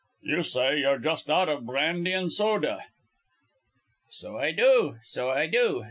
[0.23, 2.85] "You say you're just out of brandy and soda."
[4.09, 5.79] "So I do, so I do.